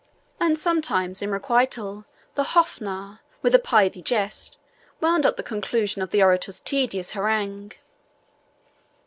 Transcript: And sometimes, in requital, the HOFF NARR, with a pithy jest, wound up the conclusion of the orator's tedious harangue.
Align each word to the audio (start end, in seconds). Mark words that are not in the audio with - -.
And 0.39 0.57
sometimes, 0.57 1.21
in 1.21 1.29
requital, 1.29 2.05
the 2.33 2.55
HOFF 2.57 2.81
NARR, 2.81 3.19
with 3.43 3.53
a 3.53 3.59
pithy 3.59 4.01
jest, 4.01 4.57
wound 4.99 5.27
up 5.27 5.37
the 5.37 5.43
conclusion 5.43 6.01
of 6.01 6.09
the 6.09 6.23
orator's 6.23 6.59
tedious 6.59 7.11
harangue. 7.11 7.73